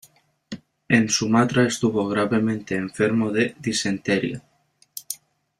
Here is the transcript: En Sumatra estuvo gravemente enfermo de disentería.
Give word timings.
En 0.89 1.09
Sumatra 1.09 1.67
estuvo 1.67 2.07
gravemente 2.07 2.75
enfermo 2.75 3.29
de 3.31 3.55
disentería. 3.59 4.41